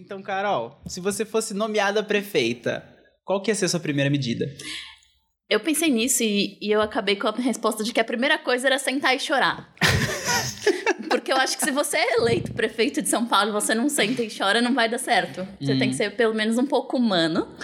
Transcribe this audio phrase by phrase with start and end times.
[0.00, 2.82] Então, Carol, se você fosse nomeada prefeita,
[3.22, 4.46] qual que ia ser a sua primeira medida?
[5.48, 8.66] Eu pensei nisso e, e eu acabei com a resposta de que a primeira coisa
[8.66, 9.74] era sentar e chorar.
[11.10, 13.90] Porque eu acho que se você é eleito prefeito de São Paulo e você não
[13.90, 15.46] senta e chora, não vai dar certo.
[15.60, 17.54] Você tem que ser pelo menos um pouco humano.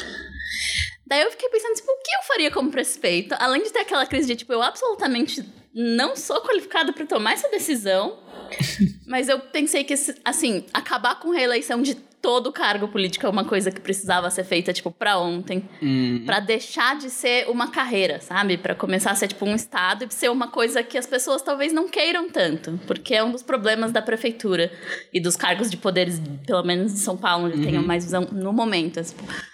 [1.07, 3.34] Daí eu fiquei pensando, tipo, o que eu faria como prefeito?
[3.39, 5.43] Além de ter aquela crise de, tipo, eu absolutamente
[5.73, 8.18] não sou qualificado para tomar essa decisão.
[9.07, 9.95] mas eu pensei que,
[10.25, 11.95] assim, acabar com reeleição de
[12.27, 15.62] todo cargo político é uma coisa que precisava ser feita, tipo, pra ontem.
[15.80, 16.25] Hum.
[16.26, 18.58] Pra deixar de ser uma carreira, sabe?
[18.58, 21.72] Pra começar a ser, tipo, um estado e ser uma coisa que as pessoas talvez
[21.72, 22.81] não queiram tanto.
[22.84, 24.72] Porque é um dos problemas da prefeitura
[25.14, 27.64] e dos cargos de poderes, pelo menos em São Paulo, onde uhum.
[27.64, 29.00] tenho mais visão no momento.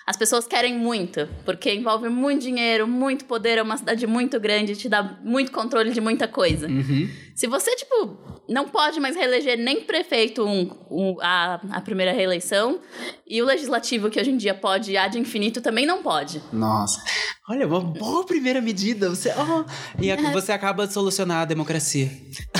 [0.06, 4.74] As pessoas querem muito, porque envolve muito dinheiro, muito poder, é uma cidade muito grande,
[4.76, 6.68] te dá muito controle de muita coisa.
[6.68, 7.08] Uhum.
[7.34, 8.18] Se você, tipo,
[8.48, 12.80] não pode mais reeleger nem prefeito um, um, a, a primeira reeleição,
[13.26, 16.42] e o legislativo, que hoje em dia pode ad infinito, também não pode.
[16.52, 17.02] Nossa.
[17.48, 19.08] Olha, uma boa primeira medida.
[19.08, 19.64] Você, oh,
[20.00, 20.32] e a, é.
[20.32, 22.10] você acaba de solucionar a democracia.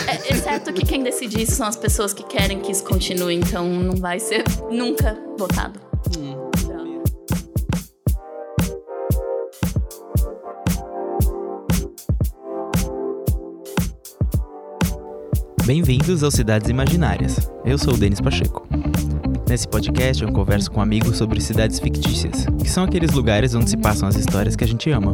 [0.09, 3.69] É, exceto que quem decide isso são as pessoas que querem que isso continue, então
[3.69, 5.92] não vai ser nunca votado.
[15.75, 17.51] Bem-vindos ao Cidades Imaginárias.
[17.65, 18.69] Eu sou o Denis Pacheco.
[19.53, 23.77] Nesse podcast eu converso com amigos sobre cidades fictícias, que são aqueles lugares onde se
[23.77, 25.13] passam as histórias que a gente ama.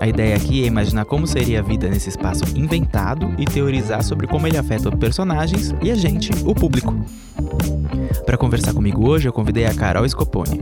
[0.00, 4.26] A ideia aqui é imaginar como seria a vida nesse espaço inventado e teorizar sobre
[4.26, 6.96] como ele afeta personagens e a gente, o público.
[8.26, 10.58] Para conversar comigo hoje, eu convidei a Carol Scoponi.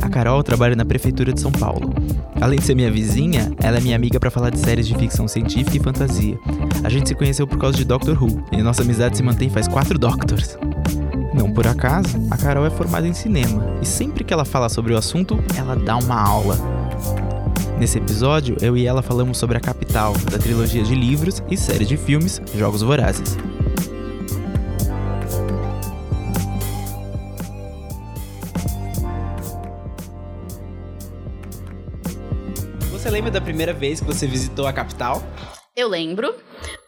[0.00, 1.92] A Carol trabalha na Prefeitura de São Paulo.
[2.40, 5.26] Além de ser minha vizinha, ela é minha amiga para falar de séries de ficção
[5.26, 6.38] científica e fantasia.
[6.84, 9.66] A gente se conheceu por causa de Doctor Who, e nossa amizade se mantém faz
[9.66, 10.56] quatro Doctors.
[11.36, 14.94] Não por acaso, a Carol é formada em cinema e sempre que ela fala sobre
[14.94, 16.56] o assunto, ela dá uma aula.
[17.78, 21.84] Nesse episódio, eu e ela falamos sobre a capital, da trilogia de livros e série
[21.84, 23.36] de filmes Jogos Vorazes.
[32.90, 35.22] Você lembra da primeira vez que você visitou a capital?
[35.76, 36.34] Eu lembro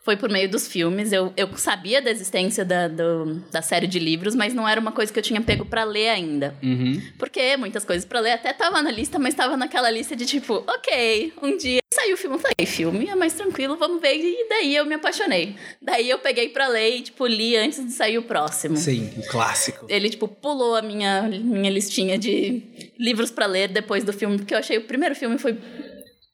[0.09, 1.13] foi por meio dos filmes.
[1.13, 4.91] Eu, eu sabia da existência da, do, da série de livros, mas não era uma
[4.91, 6.57] coisa que eu tinha pego para ler ainda.
[6.63, 6.99] Uhum.
[7.19, 10.65] Porque muitas coisas para ler até tava na lista, mas tava naquela lista de tipo,
[10.67, 14.15] ok, um dia saiu o filme, eu falei, filme é mais tranquilo, vamos ver.
[14.15, 15.57] E daí eu me apaixonei.
[15.83, 18.79] Daí eu peguei para ler e, tipo, li antes de sair o próximo.
[18.79, 19.85] Sim, o clássico.
[19.91, 22.63] Ele, tipo, pulou a minha, minha listinha de
[22.99, 25.59] livros para ler depois do filme, porque eu achei o primeiro filme foi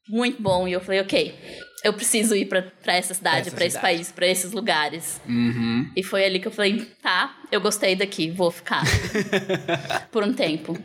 [0.09, 0.69] muito bom.
[0.69, 1.35] E eu falei, ok,
[1.85, 5.21] eu preciso ir para essa cidade, para esse país, para esses lugares.
[5.29, 5.91] Uhum.
[5.95, 8.83] E foi ali que eu falei, tá, eu gostei daqui, vou ficar
[10.11, 10.77] por um tempo.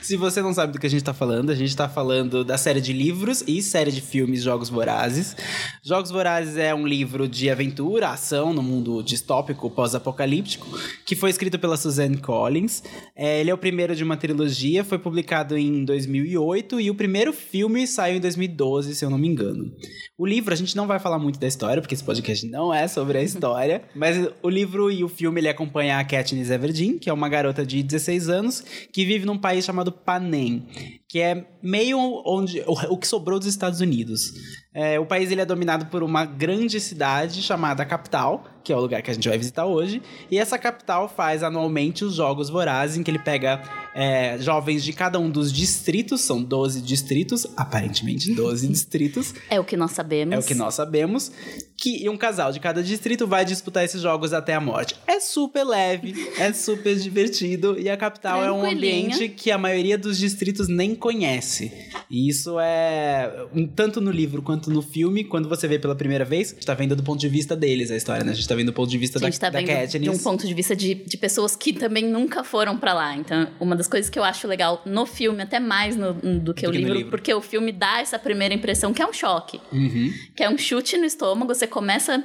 [0.00, 2.56] Se você não sabe do que a gente tá falando, a gente tá falando da
[2.56, 5.36] série de livros e série de filmes Jogos Vorazes.
[5.82, 10.66] Jogos Vorazes é um livro de aventura, ação no mundo distópico pós-apocalíptico,
[11.04, 12.82] que foi escrito pela Suzanne Collins.
[13.14, 17.32] É, ele é o primeiro de uma trilogia, foi publicado em 2008 e o primeiro
[17.32, 19.72] filme saiu em 2012, se eu não me engano.
[20.16, 22.86] O livro, a gente não vai falar muito da história, porque esse podcast não é
[22.86, 27.10] sobre a história, mas o livro e o filme ele acompanha a Katniss Everdeen, que
[27.10, 30.66] é uma garota de 16 anos que vive num país chamado Panem,
[31.16, 34.34] que é meio onde o, que sobrou dos Estados Unidos.
[34.74, 38.80] É, o país ele é dominado por uma grande cidade chamada Capital, que é o
[38.80, 40.02] lugar que a gente vai visitar hoje.
[40.30, 43.62] E essa capital faz anualmente os Jogos Vorazes, em que ele pega
[43.94, 49.32] é, jovens de cada um dos distritos, são 12 distritos, aparentemente 12 distritos.
[49.48, 50.34] É o que nós sabemos.
[50.34, 51.32] É o que nós sabemos.
[51.76, 54.96] Que e um casal de cada distrito vai disputar esses jogos até a morte.
[55.06, 59.96] É super leve, é super divertido e a capital é um ambiente que a maioria
[59.96, 61.72] dos distritos nem conhece.
[62.10, 63.46] E isso é
[63.76, 66.96] tanto no livro quanto no filme, quando você vê pela primeira vez, você tá vendo
[66.96, 68.32] do ponto de vista deles a história, né?
[68.32, 70.02] A gente tá vendo do ponto de vista a gente da, tá da Katniss.
[70.02, 73.16] De um ponto de vista de, de pessoas que também nunca foram para lá.
[73.16, 76.62] Então, uma das coisas que eu acho legal no filme, até mais no, do que
[76.62, 79.12] do o que livro, livro, porque o filme dá essa primeira impressão que é um
[79.12, 79.60] choque.
[79.72, 80.12] Uhum.
[80.34, 82.24] Que é um chute no estômago, você começa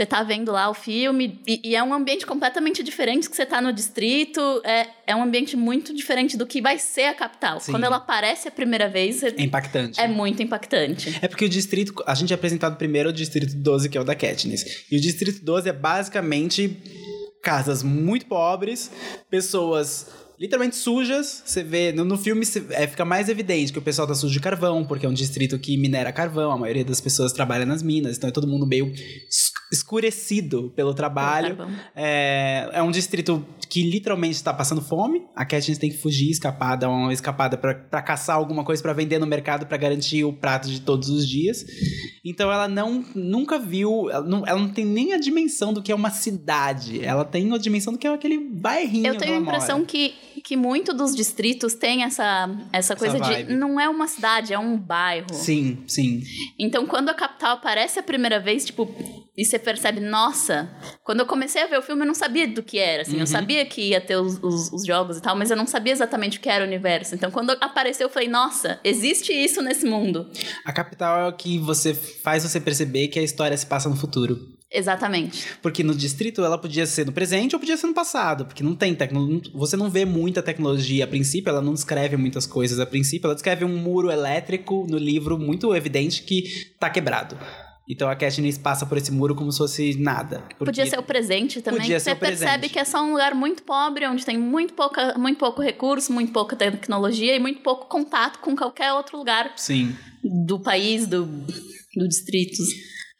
[0.00, 3.44] você tá vendo lá o filme e, e, é um ambiente completamente diferente que você
[3.44, 4.40] tá no distrito.
[4.64, 7.60] É, é um ambiente muito diferente do que vai ser a capital.
[7.60, 7.70] Sim.
[7.70, 9.22] Quando ela aparece a primeira vez.
[9.22, 10.00] É impactante.
[10.00, 11.18] É muito impactante.
[11.20, 11.92] É porque o distrito.
[12.06, 14.86] A gente é apresentado primeiro o distrito 12, que é o da Katniss.
[14.90, 16.78] E o distrito 12 é basicamente
[17.42, 18.90] casas muito pobres,
[19.28, 20.06] pessoas
[20.40, 21.42] literalmente sujas.
[21.44, 24.40] Você vê, no, no filme é, fica mais evidente que o pessoal tá sujo de
[24.40, 28.16] carvão, porque é um distrito que minera carvão, a maioria das pessoas trabalha nas minas,
[28.16, 28.90] então é todo mundo meio
[29.70, 31.58] escurecido pelo trabalho.
[31.94, 35.22] É, é um distrito que literalmente está passando fome.
[35.36, 38.92] A Katniss tem que fugir, escapar, dar uma escapada pra pra caçar alguma coisa pra
[38.92, 41.64] vender no mercado pra garantir o prato de todos os dias.
[42.24, 45.90] Então ela não nunca viu, ela não, ela não tem nem a dimensão do que
[45.92, 47.04] é uma cidade.
[47.04, 49.06] Ela tem a dimensão do que é aquele bairrinho.
[49.06, 49.88] Eu tenho a impressão mora.
[49.88, 53.48] que, que muito dos distritos tem essa, essa coisa vibe.
[53.48, 55.32] de não é uma cidade, é um bairro.
[55.32, 56.22] Sim, sim.
[56.58, 58.88] Então, quando a capital aparece a primeira vez, tipo,
[59.36, 60.70] e você percebe, nossa,
[61.02, 63.26] quando eu comecei a ver o filme, eu não sabia do que era, assim, eu
[63.26, 66.38] sabia que ia ter os, os, os jogos e tal, mas eu não sabia exatamente
[66.38, 67.14] o que era o universo.
[67.14, 70.30] Então, quando apareceu, eu falei, nossa, existe isso nesse mundo.
[70.64, 73.96] A capital é o que você faz você perceber que a história se passa no
[73.96, 74.59] futuro.
[74.72, 75.48] Exatamente.
[75.60, 78.76] Porque no distrito ela podia ser no presente ou podia ser no passado, porque não
[78.76, 79.50] tem tecnologia.
[79.52, 83.34] Você não vê muita tecnologia a princípio, ela não descreve muitas coisas a princípio, ela
[83.34, 86.44] descreve um muro elétrico no livro muito evidente que
[86.78, 87.36] tá quebrado.
[87.90, 90.44] Então a Katniss passa por esse muro como se fosse nada.
[90.56, 91.80] Podia ser o presente também.
[91.80, 92.38] Podia ser você o presente.
[92.38, 96.12] percebe que é só um lugar muito pobre, onde tem muito, pouca, muito pouco recurso,
[96.12, 99.96] muito pouca tecnologia e muito pouco contato com qualquer outro lugar Sim.
[100.46, 102.62] do país, do, do distrito.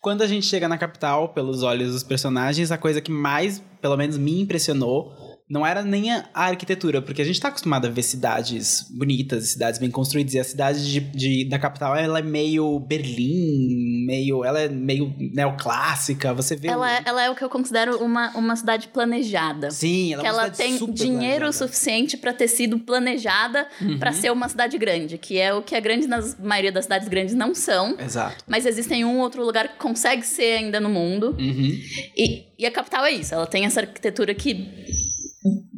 [0.00, 3.98] Quando a gente chega na capital, pelos olhos dos personagens, a coisa que mais, pelo
[3.98, 5.12] menos, me impressionou
[5.50, 9.80] não era nem a arquitetura, porque a gente tá acostumado a ver cidades bonitas, cidades
[9.80, 14.60] bem construídas, e a cidade de, de- da capital, ela é meio Berlim, meio, ela
[14.60, 16.68] é meio neoclássica, você vê...
[16.68, 19.70] Ela, é- ela é o que eu considero uma, uma cidade planejada.
[19.70, 21.52] Sim, ela que é uma ela tem dinheiro planejada.
[21.52, 23.66] suficiente pra ter sido planejada
[23.98, 27.08] pra ser uma cidade grande, que é o que a grande nas maioria das cidades
[27.08, 27.96] grandes não são.
[27.98, 28.44] Exato.
[28.46, 31.36] Mas existem um outro lugar que consegue ser ainda no mundo.
[31.38, 31.80] Uhum.
[32.16, 33.34] E, e a capital é isso.
[33.34, 34.99] Ela tem essa arquitetura que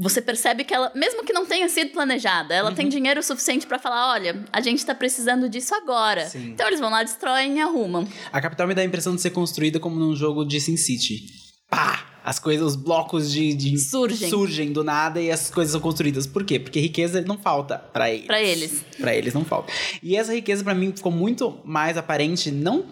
[0.02, 2.74] você percebe que ela, mesmo que não tenha sido planejada, ela Uhum.
[2.76, 6.26] tem dinheiro suficiente pra falar, olha, a gente tá precisando disso agora.
[6.28, 6.50] Sim.
[6.50, 8.06] Então eles vão lá, destroem e arrumam.
[8.32, 11.24] A capital me dá a impressão de ser construída como num jogo de SimCity.
[11.70, 12.08] Pá!
[12.24, 14.30] As coisas, os blocos de, de- Surgem.
[14.30, 16.24] surgem do nada e as coisas são construídas.
[16.24, 16.56] Por quê?
[16.60, 18.26] Porque riqueza não falta pra eles.
[18.26, 18.84] Pra eles.
[18.96, 19.72] Pra eles não falta.
[20.00, 22.84] E essa riqueza pra mim ficou muito mais aparente, não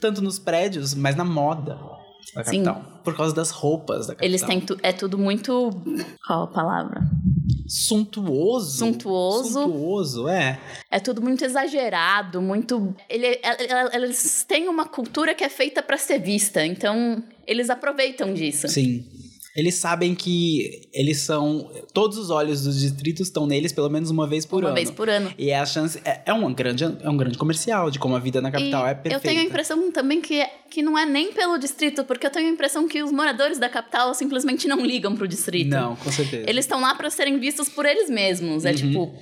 [0.00, 1.78] tanto nos prédios, mas na moda
[2.34, 2.64] da Sim.
[2.64, 3.00] capital.
[3.02, 4.28] Por causa das roupas da capital.
[4.28, 5.70] Eles têm tu, é tudo muito
[6.26, 7.02] qual a palavra?
[7.66, 8.78] Suntuoso.
[8.78, 9.62] Suntuoso.
[9.62, 10.58] Suntuoso, é.
[10.90, 13.40] É tudo muito exagerado, muito ele,
[13.92, 18.68] eles têm uma cultura que é feita pra ser vista, então eles aproveitam disso.
[18.68, 19.04] Sim.
[19.56, 21.70] Eles sabem que eles são.
[21.92, 24.76] Todos os olhos dos distritos estão neles pelo menos uma vez por uma ano.
[24.76, 25.32] vez por ano.
[25.36, 26.00] E é a chance.
[26.04, 28.90] É, é, um grande, é um grande comercial de como a vida na capital E
[28.90, 29.16] é perfeita.
[29.16, 32.48] Eu tenho a impressão também que, que não é nem pelo distrito, porque eu tenho
[32.48, 35.70] a impressão que os moradores da capital simplesmente não ligam pro distrito.
[35.70, 36.48] Não, com certeza.
[36.48, 38.64] Eles estão lá pra serem vistos por eles mesmos.
[38.64, 38.76] É Uhum.
[38.76, 39.12] tipo,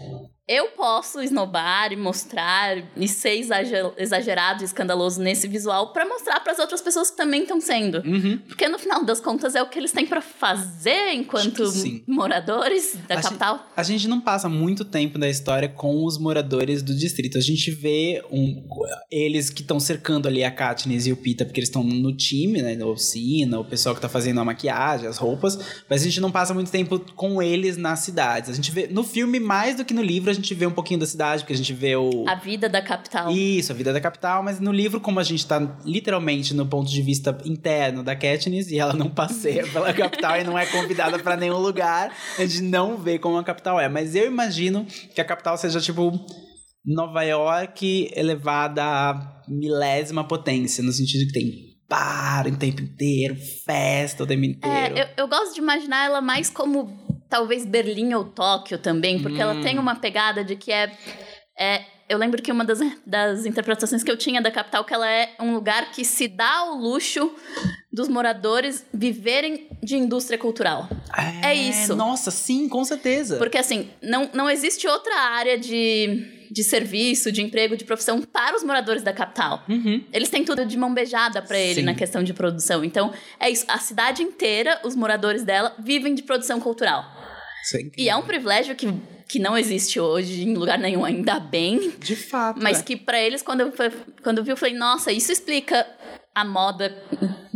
[0.49, 6.41] eu posso esnobar e mostrar e ser exager- exagerado e escandaloso nesse visual pra mostrar
[6.41, 7.99] pras outras pessoas que também estão sendo.
[7.99, 8.39] Uhum.
[8.49, 11.63] Porque no final das contas é o que eles têm pra fazer enquanto
[12.07, 13.69] moradores da A capital.
[13.77, 17.37] A gente não passa muito tempo da história com os moradores do distrito.
[17.37, 18.67] A gente vê um,
[19.11, 22.63] eles que estão cercando ali a Katniss e o Pita, porque eles estão no time,
[22.63, 22.75] né?
[22.75, 25.59] Na oficina, o pessoal que tá fazendo a maquiagem, as roupas.
[25.91, 28.49] Mas a gente não passa muito tempo com eles nas cidades.
[28.49, 31.01] A gente vê no filme, mais do que no livro, a gente vê um pouquinho
[31.01, 32.25] da cidade, porque a gente vê o.
[32.27, 33.31] A vida da capital.
[33.31, 36.91] Isso, a vida da capital, mas no livro, como a gente tá literalmente no ponto
[36.91, 41.19] de vista interno da Katniss e ela não passeia pela capital e não é convidada
[41.19, 43.89] pra nenhum lugar, a gente não vê como a capital é.
[43.89, 46.13] Mas eu imagino que a capital seja tipo
[46.85, 54.23] Nova York elevada à milésima potência, no sentido que tem bar o tempo inteiro, festa
[54.23, 54.99] o tempo inteiro.
[54.99, 59.41] É, eu, eu gosto de imaginar ela mais como talvez Berlim ou Tóquio também, porque
[59.41, 59.63] ela Hum.
[59.63, 60.93] tem uma pegada de que é.
[61.59, 65.07] é eu lembro que uma das, das interpretações que eu tinha da capital que ela
[65.07, 67.31] é um lugar que se dá ao luxo
[67.93, 70.89] dos moradores viverem de indústria cultural.
[71.43, 71.95] é isso.
[71.95, 73.37] Nossa, sim, com certeza.
[73.37, 78.57] Porque assim, não, não existe outra área de, de serviço, de emprego, de profissão para
[78.57, 79.65] os moradores da capital.
[79.69, 80.05] Uhum.
[80.13, 81.87] Eles têm tudo de mão beijada pra ele Sim.
[81.87, 82.85] na questão de produção.
[82.85, 83.65] Então, é isso.
[83.69, 87.05] A cidade inteira, os moradores dela, vivem de produção cultural.
[87.75, 88.87] É E é um privilégio que,
[89.29, 91.93] que não existe hoje em lugar nenhum, ainda bem.
[91.99, 92.59] De fato.
[92.63, 92.83] Mas é.
[92.83, 93.73] que pra eles, quando eu,
[94.23, 95.87] quando eu vi, eu falei, nossa, isso explica
[96.35, 96.97] a moda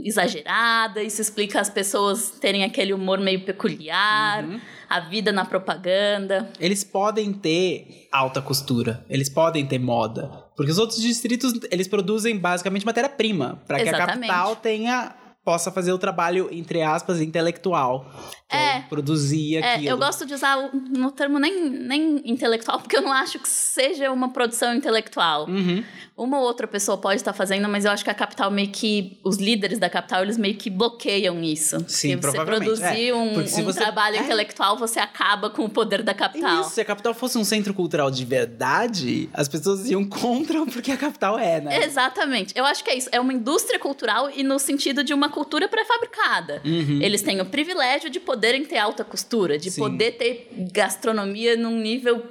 [0.04, 4.60] exagerada, isso explica as pessoas terem aquele humor meio peculiar, Uhum.
[4.88, 6.50] a vida na propaganda.
[6.58, 12.36] Eles podem ter alta costura, eles podem ter moda, porque os outros distritos eles produzem
[12.36, 15.14] basicamente matéria-prima para que a capital tenha
[15.44, 18.06] possa fazer o trabalho, entre aspas, intelectual.
[18.48, 18.80] que É.
[18.82, 19.88] Produzir É, aquilo.
[19.90, 20.56] eu gosto de usar
[20.90, 25.48] no termo nem, nem intelectual, porque eu não acho que seja uma produção intelectual.
[25.48, 25.82] Uhum.
[26.16, 29.18] Uma ou outra pessoa pode estar fazendo, mas eu acho que a capital meio que.
[29.24, 31.82] Os líderes da capital, eles meio que bloqueiam isso.
[31.88, 33.14] Sim, Porque você provavelmente, produzir é.
[33.14, 34.20] um, um você- trabalho é.
[34.20, 36.60] intelectual, você acaba com o poder da capital.
[36.60, 40.92] Isso, se a capital fosse um centro cultural de verdade, as pessoas iam contra porque
[40.92, 41.84] a capital é, né?
[41.84, 42.52] Exatamente.
[42.54, 43.08] Eu acho que é isso.
[43.10, 46.62] É uma indústria cultural e no sentido de uma cultura pré-fabricada.
[46.64, 47.00] Uhum.
[47.02, 49.80] Eles têm o privilégio de poderem ter alta costura, de Sim.
[49.80, 52.24] poder ter gastronomia num nível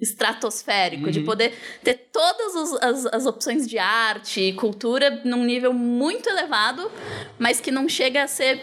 [0.00, 1.10] estratosférico, Uhum.
[1.10, 1.52] de poder
[1.84, 6.90] ter todas os- as, as opções de arte e cultura num nível muito elevado,
[7.38, 8.62] mas que não chega a ser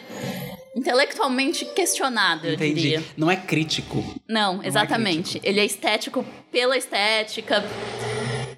[0.75, 2.81] intelectualmente questionado, eu Entendi.
[2.81, 3.03] diria.
[3.15, 4.03] Não é crítico.
[4.27, 5.39] Não, exatamente.
[5.43, 7.63] Ele é estético pela estética,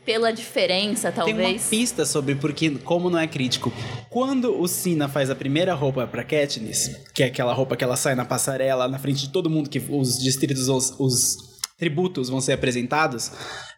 [0.10, 1.68] pela diferença, Tem uma talvez.
[1.68, 3.72] pista sobre porque, como não é crítico.
[4.10, 7.96] Quando o Sina faz a primeira roupa pra Katniss, que é aquela roupa que ela
[7.96, 11.38] sai na passarela, na frente de todo mundo, que os distritos, os, os
[11.78, 13.32] tributos vão ser apresentados,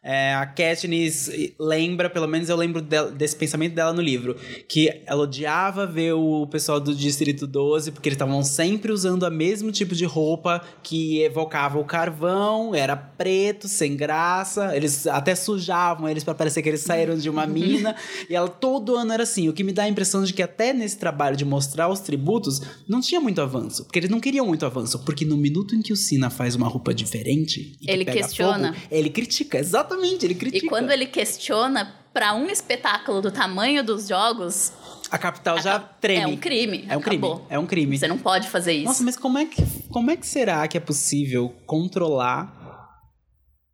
[0.03, 1.29] é, a Katniss
[1.59, 4.35] lembra, pelo menos eu lembro del- desse pensamento dela no livro,
[4.67, 9.29] que ela odiava ver o pessoal do Distrito 12, porque eles estavam sempre usando o
[9.31, 16.09] mesmo tipo de roupa que evocava o carvão, era preto, sem graça, eles até sujavam
[16.09, 17.95] eles pra parecer que eles saíram de uma mina,
[18.29, 20.73] e ela todo ano era assim, o que me dá a impressão de que até
[20.73, 24.65] nesse trabalho de mostrar os tributos, não tinha muito avanço, porque eles não queriam muito
[24.65, 28.73] avanço, porque no minuto em que o Sina faz uma roupa diferente, Ele questiona.
[28.73, 29.90] fogo, ele critica, exatamente,
[30.25, 30.65] ele critica.
[30.65, 34.73] E quando ele questiona pra um espetáculo do tamanho dos jogos,
[35.09, 36.21] A capital já acaba- treme.
[36.23, 36.85] é um crime.
[36.89, 37.25] É um crime.
[37.25, 37.47] Acabou.
[37.49, 37.97] É um crime.
[37.97, 38.85] Você não pode fazer isso.
[38.85, 42.60] Nossa, mas como é, que, como é que será que é possível controlar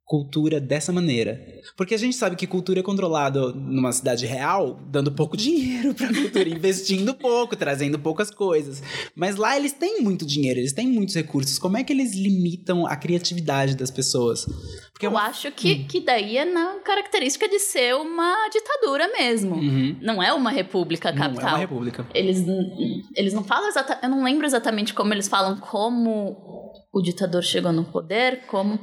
[0.08, 1.38] cultura dessa maneira?
[1.76, 6.08] Porque a gente sabe que cultura é controlada numa cidade real, dando pouco dinheiro pra
[6.08, 8.82] cultura, investindo pouco, trazendo poucas coisas.
[9.14, 11.60] Mas lá eles têm muito dinheiro, eles têm muitos recursos.
[11.60, 14.46] Como é que eles limitam a criatividade das pessoas?
[14.94, 19.56] Porque é Eu acho que, que daí é na característica de ser uma ditadura mesmo.
[19.56, 19.98] Uhum.
[20.02, 21.50] Não é uma república Não, é capital.
[21.50, 22.08] uma república.
[22.14, 22.46] Eles,
[23.14, 24.04] eles não falam exatamente.
[24.04, 28.80] Eu não lembro exatamente como eles falam como o ditador chegou no poder, como.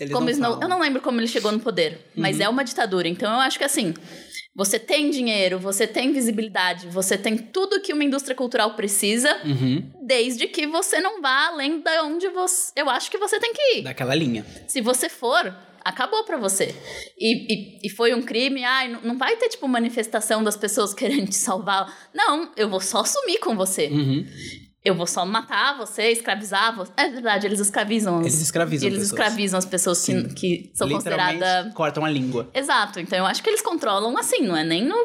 [0.00, 0.54] Eles como não Snow-.
[0.56, 0.62] Uhum.
[0.62, 3.06] Eu não lembro como ele chegou no poder, mas é uma ditadura.
[3.06, 3.94] Então eu acho que assim.
[4.52, 9.88] Você tem dinheiro, você tem visibilidade, você tem tudo que uma indústria cultural precisa, Uhum.
[10.04, 12.72] desde que você não vá além da onde você.
[12.74, 13.82] Eu acho que você tem que ir.
[13.82, 14.44] Daquela linha.
[14.66, 15.54] Se você for,
[15.84, 16.74] acabou pra você.
[17.16, 20.92] E, e, e foi um crime, ai, não, não vai ter, tipo, manifestação das pessoas
[20.94, 22.10] querendo te salvar.
[22.12, 23.86] Não, eu vou só sumir com você.
[23.86, 24.26] Uhum.
[24.82, 26.90] Eu vou só matar você, escravizar você.
[26.96, 28.20] É verdade, eles escravizam.
[28.20, 29.20] Eles escravizam Eles pessoas.
[29.20, 31.74] escravizam as pessoas que, que são consideradas.
[31.74, 32.48] cortam a língua.
[32.54, 34.96] Exato, então eu acho que eles controlam assim, não é nem no,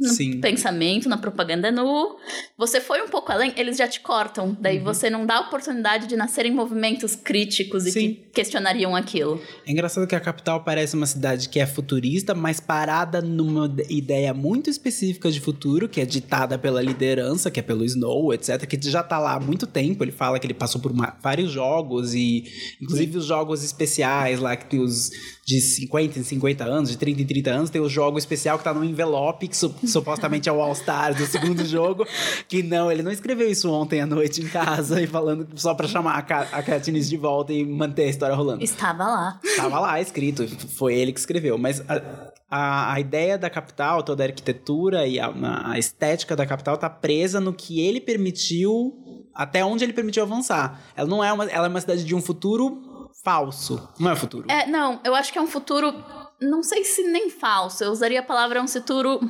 [0.00, 0.40] no Sim.
[0.40, 2.16] pensamento, na propaganda, no.
[2.58, 4.56] Você foi um pouco além, eles já te cortam.
[4.60, 4.84] Daí Uhum.
[4.84, 8.00] você não dá a oportunidade de nascerem movimentos críticos e Sim.
[8.14, 9.40] que questionariam aquilo.
[9.66, 14.32] É engraçado que a capital parece uma cidade que é futurista, mas parada numa ideia
[14.34, 18.78] muito específica de futuro, que é ditada pela liderança, que é pelo Snow, etc., que
[18.90, 20.02] já tá lá há muito tempo.
[20.04, 22.44] Ele fala que ele passou por uma- vários jogos, e
[22.80, 25.10] inclusive os jogos especiais lá, que tem os
[25.44, 28.64] de 50 em 50 anos, de 30 em 30 anos, tem o jogo especial que
[28.64, 29.56] tá no envelope, que
[29.86, 32.06] supostamente é o All-Star do segundo jogo,
[32.48, 35.88] que não, ele não escreveu isso ontem à noite em casa, e falando só pra
[35.88, 38.62] chamar a, a Katniss de volta e manter a história rolando.
[38.62, 39.40] Estava lá.
[39.56, 41.58] Tava lá escrito, foi ele que escreveu.
[41.58, 45.32] Mas a, a, a ideia da capital, toda a arquitetura e a,
[45.64, 50.80] a estética da capital tá presa no que ele permitiu, até onde ele permitiu avançar.
[50.94, 53.88] Ela não é uma, ela é uma cidade de um futuro falso.
[53.98, 54.50] Não é futuro.
[54.50, 55.94] É, não, eu acho que é um futuro.
[56.42, 57.84] Não sei se nem falso.
[57.84, 59.20] Eu usaria a palavra um futuro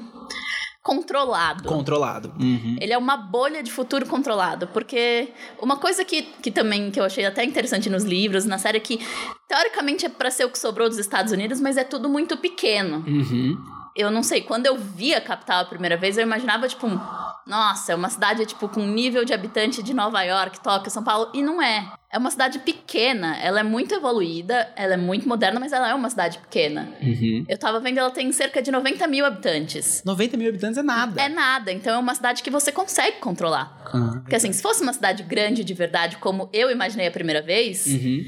[0.83, 1.63] controlado.
[1.65, 2.33] Controlado.
[2.41, 2.77] Uhum.
[2.81, 5.29] Ele é uma bolha de futuro controlado, porque
[5.61, 8.81] uma coisa que, que também que eu achei até interessante nos livros, na série, é
[8.81, 8.99] que
[9.47, 13.05] teoricamente é pra ser o que sobrou dos Estados Unidos, mas é tudo muito pequeno.
[13.07, 13.82] Uhum.
[13.97, 16.99] Eu não sei, quando eu vi a capital a primeira vez, eu imaginava, tipo, um,
[17.47, 21.31] nossa, é uma cidade, tipo, com nível de habitante de Nova York, Tóquio, São Paulo,
[21.35, 21.93] e não é.
[22.11, 25.95] É uma cidade pequena, ela é muito evoluída, ela é muito moderna, mas ela é
[25.95, 26.89] uma cidade pequena.
[27.03, 27.45] Uhum.
[27.49, 30.03] Eu tava vendo, ela tem cerca de 90 mil habitantes.
[30.05, 31.21] 90 mil habitantes é nada.
[31.21, 33.79] É nada, então é uma cidade que você consegue controlar.
[33.87, 37.41] Ah, Porque assim, se fosse uma cidade grande de verdade, como eu imaginei a primeira
[37.43, 38.25] vez, Uhum.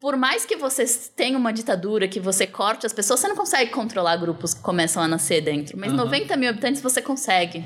[0.00, 0.86] Por mais que você
[1.16, 5.02] tenha uma ditadura, que você corte as pessoas, você não consegue controlar grupos que começam
[5.02, 5.76] a nascer dentro.
[5.76, 6.04] Mas Aham.
[6.04, 7.64] 90 mil habitantes você consegue.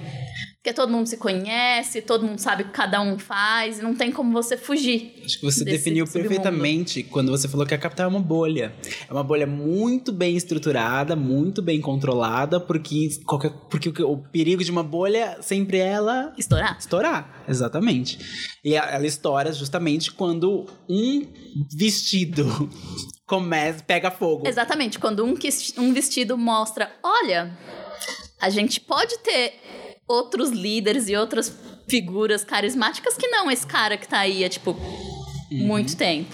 [0.62, 3.96] Porque todo mundo se conhece, todo mundo sabe o que cada um faz, e não
[3.96, 5.20] tem como você fugir.
[5.24, 6.28] Acho que você definiu submundo.
[6.28, 8.72] perfeitamente quando você falou que a capital é uma bolha.
[9.08, 14.62] É uma bolha muito bem estruturada, muito bem controlada, porque, qualquer, porque o, o perigo
[14.62, 16.78] de uma bolha sempre é ela Estourar.
[16.78, 17.44] estourar.
[17.48, 18.20] Exatamente.
[18.64, 21.26] E ela estoura justamente quando um
[21.76, 22.70] vestido
[23.26, 24.46] começa, pega fogo.
[24.46, 25.34] Exatamente, quando um,
[25.78, 27.58] um vestido mostra, olha,
[28.40, 29.54] a gente pode ter
[30.06, 31.52] outros líderes e outras
[31.88, 34.72] figuras carismáticas que não esse cara que tá aí há, tipo,
[35.50, 35.66] Uhum.
[35.66, 36.30] muito tempo.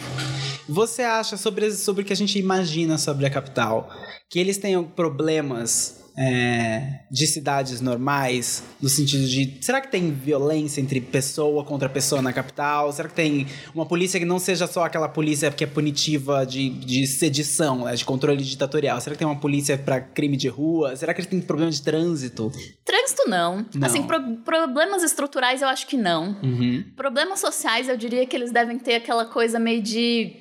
[0.68, 3.90] Você acha sobre, sobre o que a gente imagina sobre a capital?
[4.30, 9.58] Que eles tenham problemas é, de cidades normais, no sentido de.
[9.60, 12.92] Será que tem violência entre pessoa contra pessoa na capital?
[12.92, 16.70] Será que tem uma polícia que não seja só aquela polícia que é punitiva de,
[16.70, 19.00] de sedição, né, de controle ditatorial?
[19.00, 20.96] Será que tem uma polícia para crime de rua?
[20.96, 22.50] Será que têm problema de trânsito?
[22.84, 23.64] Trânsito não.
[23.74, 23.86] Não.
[23.86, 26.36] Assim, pro- problemas estruturais eu acho que não.
[26.42, 26.84] Uhum.
[26.96, 30.32] Problemas sociais eu diria que eles devem ter aquela coisa meio de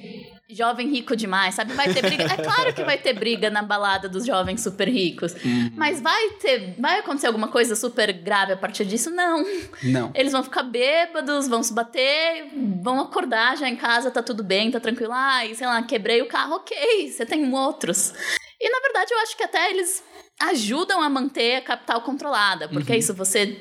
[0.49, 1.73] jovem rico demais, sabe?
[1.73, 2.23] Vai ter briga.
[2.23, 5.33] É claro que vai ter briga na balada dos jovens super ricos.
[5.33, 5.71] Uhum.
[5.75, 6.75] Mas vai ter.
[6.79, 9.11] Vai acontecer alguma coisa super grave a partir disso?
[9.11, 9.45] Não.
[9.83, 10.11] Não.
[10.15, 12.49] Eles vão ficar bêbados, vão se bater,
[12.81, 15.11] vão acordar já em casa, tá tudo bem, tá tranquilo.
[15.13, 18.13] Ai, sei lá, quebrei o carro, ok, você tem outros.
[18.59, 20.03] E na verdade eu acho que até eles
[20.39, 23.57] ajudam a manter a capital controlada, porque é isso, você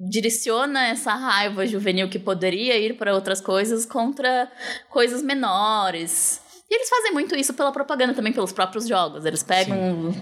[0.00, 4.50] direciona essa raiva juvenil que poderia ir para outras coisas contra
[4.88, 6.40] coisas menores.
[6.70, 9.24] E eles fazem muito isso pela propaganda também, pelos próprios jogos.
[9.24, 10.14] Eles pegam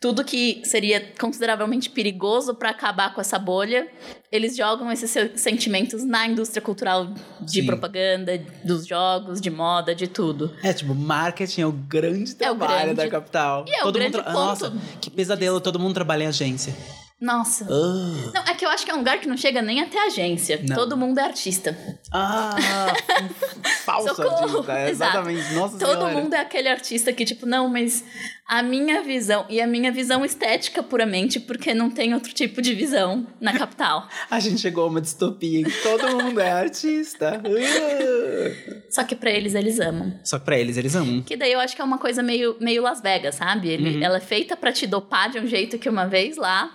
[0.00, 3.86] tudo que seria consideravelmente perigoso para acabar com essa bolha,
[4.32, 7.66] eles jogam esses se- sentimentos na indústria cultural de Sim.
[7.66, 10.54] propaganda, dos jogos, de moda, de tudo.
[10.62, 13.64] É, tipo, marketing é o grande É o trabalho grande- da capital.
[13.68, 14.32] E é o todo mundo grande ponto.
[14.32, 16.74] Nossa, que pesadelo, todo mundo trabalha em agência.
[17.20, 17.64] Nossa.
[17.70, 19.98] Ah, Não, é que eu acho que é um lugar que não chega nem até
[20.06, 20.60] agência.
[20.68, 20.76] Não.
[20.76, 21.76] Todo mundo é artista.
[22.12, 22.54] ah
[23.84, 25.54] falso artista, é, exatamente.
[25.54, 26.14] Nossa Todo senhora.
[26.14, 28.04] mundo é aquele artista que, tipo, não, mas
[28.48, 32.74] a minha visão, e a minha visão estética puramente, porque não tem outro tipo de
[32.74, 34.08] visão na capital.
[34.30, 37.40] A gente chegou a uma distopia em que todo mundo é artista.
[37.44, 38.82] Ah.
[38.90, 40.18] Só que pra eles, eles amam.
[40.24, 41.22] Só que pra eles, eles amam.
[41.22, 43.68] Que daí eu acho que é uma coisa meio, meio Las Vegas, sabe?
[43.68, 44.02] Ele- Uhum.
[44.02, 46.70] Ela é feita pra te dopar de um jeito que uma vez lá,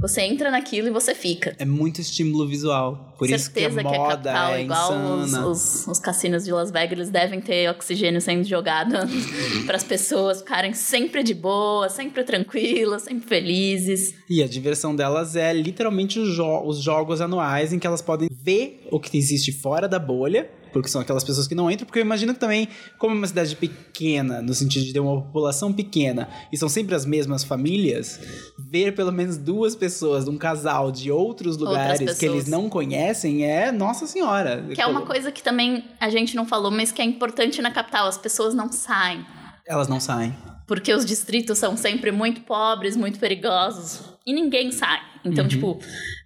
[0.00, 1.54] você entra naquilo e você fica.
[1.58, 3.14] É muito estímulo visual.
[3.18, 5.46] Por isso que a Certeza que, moda capital, é igual os, insana.
[5.48, 8.94] os, os cassinos de Las Vegas, eles devem ter oxigênio sendo jogado
[9.66, 14.14] para as pessoas ficarem sempre de boa, sempre tranquilas, sempre felizes.
[14.30, 18.28] E a diversão delas é literalmente os, jo- os jogos anuais em que elas podem
[18.30, 21.98] ver o que existe fora da bolha, porque são aquelas pessoas que não entram, porque
[21.98, 25.72] eu imagino que também, como é uma cidade pequena, no sentido de ter uma população
[25.72, 28.20] pequena, e são sempre as mesmas famílias,
[28.58, 33.72] ver pelo menos duas pessoas, um casal de outros lugares que eles não conhecem é,
[33.72, 34.64] nossa senhora.
[34.74, 37.70] Que é uma coisa que também a gente não falou, mas que é importante na
[37.70, 38.06] capital.
[38.06, 39.24] As pessoas não saem.
[39.66, 40.34] Elas não saem.
[40.66, 44.00] Porque os distritos são sempre muito pobres, muito perigosos.
[44.26, 45.00] E ninguém sai.
[45.24, 45.48] Então, Uhum.
[45.48, 45.80] tipo,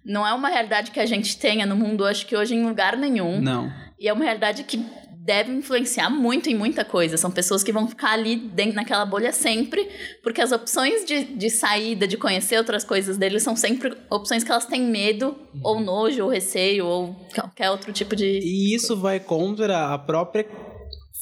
[0.05, 2.97] não é uma realidade que a gente tenha no mundo, acho que hoje, em lugar
[2.97, 3.39] nenhum.
[3.39, 3.71] Não.
[4.03, 4.85] E é uma realidade que
[5.23, 7.15] deve influenciar muito em muita coisa.
[7.15, 9.87] São pessoas que vão ficar ali dentro naquela bolha sempre,
[10.21, 14.51] porque as opções de, de saída, de conhecer outras coisas deles, são sempre opções que
[14.51, 18.25] elas têm medo, ou nojo, ou receio, ou qualquer outro tipo de.
[18.25, 20.45] E isso vai contra a própria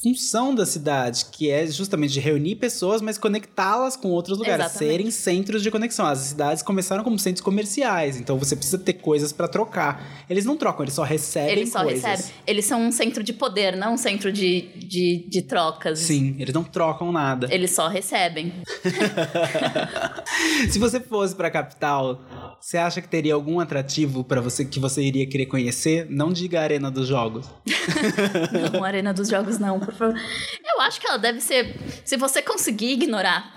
[0.02, 4.92] função da cidade, que é justamente de reunir pessoas, mas conectá-las com outros lugares, Exatamente.
[4.92, 6.06] serem centros de conexão.
[6.08, 10.26] As cidades começaram como centros comerciais, então você precisa ter coisas pra trocar.
[10.30, 12.04] Eles não trocam, eles só recebem Eles só coisas.
[12.04, 12.32] recebem.
[12.48, 16.00] Eles são um centro de poder, não um centro de, de, de trocas.
[16.00, 17.48] Sim, eles não trocam nada.
[17.54, 18.54] Eles só recebem.
[20.72, 22.22] Se você fosse pra capital,
[22.60, 26.08] você acha que teria algum atrativo pra você que você iria querer conhecer?
[26.10, 27.46] Não diga a arena dos jogos.
[28.74, 30.22] Não, Arena dos Jogos não, por favor.
[30.64, 31.76] Eu acho que ela deve ser.
[32.06, 33.54] Se você conseguir ignorar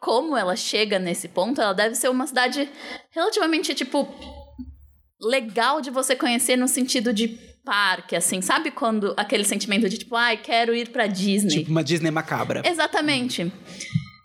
[0.00, 2.68] como ela chega nesse ponto, ela deve ser uma cidade
[3.10, 4.06] relativamente, tipo,
[5.20, 7.28] legal de você conhecer no sentido de
[7.64, 8.42] parque, assim.
[8.42, 11.60] Sabe quando aquele sentimento de tipo, ai, quero ir pra Disney?
[11.60, 12.62] Tipo uma Disney macabra.
[12.64, 13.50] Exatamente.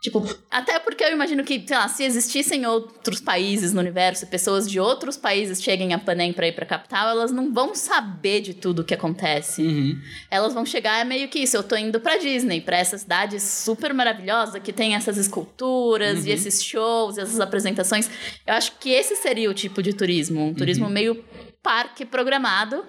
[0.02, 4.70] Tipo, até porque eu imagino que, sei lá, se existissem outros países no universo, pessoas
[4.70, 8.54] de outros países cheguem a Panem pra ir pra capital, elas não vão saber de
[8.54, 9.62] tudo o que acontece.
[9.62, 10.00] Uhum.
[10.32, 13.42] Elas vão chegar, é meio que isso, eu tô indo pra Disney, pra essa cidade
[13.42, 18.10] super maravilhosa que tem essas esculturas e esses shows, e essas apresentações.
[18.48, 21.22] Eu acho que esse seria o tipo de turismo, um turismo meio
[21.62, 22.86] parque programado.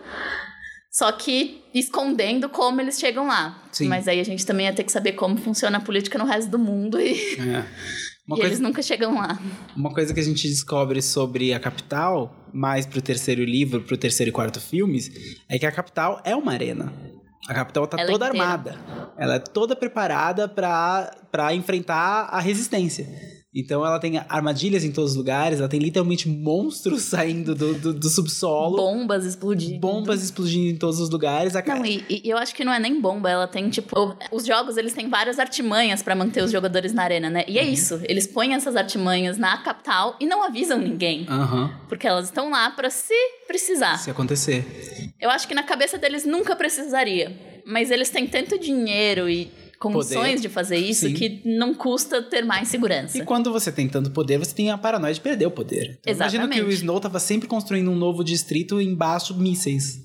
[0.90, 3.62] Só que escondendo como eles chegam lá.
[3.70, 3.88] Sim.
[3.88, 6.50] Mas aí a gente também ia ter que saber como funciona a política no resto
[6.50, 7.00] do mundo.
[7.00, 7.64] E É.
[8.26, 9.40] E coisa- eles nunca chegam lá.
[9.76, 14.28] Uma coisa que a gente descobre sobre a capital, mais pro terceiro livro, pro terceiro
[14.30, 15.10] e quarto filmes,
[15.48, 16.92] é que a capital é uma arena.
[17.48, 18.44] A capital tá Ela é toda inteira.
[18.46, 18.78] armada.
[19.18, 23.08] Ela é toda preparada pra enfrentar a resistência.
[23.54, 27.92] Então ela tem armadilhas em todos os lugares, ela tem literalmente monstros saindo do, do,
[27.94, 29.80] do subsolo, Bombas explodindo.
[29.80, 31.56] bombas explodindo em todos os lugares.
[31.56, 34.16] A Não, e, e eu acho que não é nem bomba, ela tem, tipo...
[34.30, 37.44] Os jogos, eles têm várias artimanhas pra manter os jogadores na arena, né?
[37.48, 37.58] E Uhum.
[37.58, 41.26] é isso, eles põem essas artimanhas na capital e não avisam ninguém.
[41.28, 43.14] Aham, Porque elas estão lá pra se
[43.48, 43.98] precisar.
[43.98, 44.64] se acontecer.
[45.20, 47.36] Eu acho que na cabeça deles nunca precisaria.
[47.66, 50.40] Mas eles têm tanto dinheiro e condições Poder.
[50.40, 51.14] de fazer isso Sim.
[51.14, 53.16] que não custa ter mais segurança.
[53.16, 55.98] E quando você tem tanto poder, você tem a paranoia de perder o poder.
[56.02, 56.74] Então, Imagina que o Exatamente.
[56.74, 60.02] Snow tava sempre construindo um novo distrito embaixo de mísseis.